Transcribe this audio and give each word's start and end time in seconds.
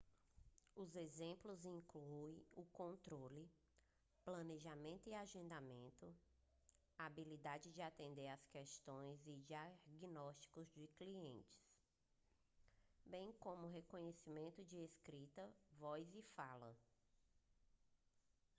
os 0.75 0.95
exemplos 0.95 1.63
incluem 1.63 2.43
o 2.55 2.65
controle 2.73 3.47
planejamento 4.25 5.07
e 5.07 5.13
agendamento 5.13 6.11
a 6.97 7.05
habilidade 7.05 7.71
de 7.71 7.83
atender 7.83 8.27
as 8.29 8.43
questões 8.47 9.27
e 9.27 9.35
diagnósticos 9.35 10.71
dos 10.71 10.91
clientes 10.95 11.55
bem 13.05 13.31
como 13.33 13.67
o 13.67 13.71
reconhecimento 13.71 14.63
de 14.65 14.77
escrita 14.79 15.47
voz 15.73 16.15
e 16.15 16.23
fala 16.35 16.75